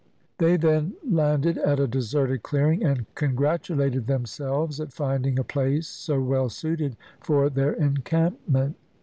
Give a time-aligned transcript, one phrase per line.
[0.39, 6.19] They then landed at a deserted clearing, and congratulated themselves at finding a place so
[6.19, 8.77] well suited for their encampment.